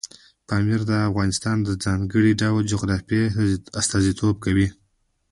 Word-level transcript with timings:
پامیر 0.47 0.81
د 0.87 0.91
افغانستان 1.09 1.57
د 1.63 1.69
ځانګړي 1.83 2.31
ډول 2.41 2.63
جغرافیه 2.73 3.25
استازیتوب 3.79 4.35
کوي. 4.45 4.67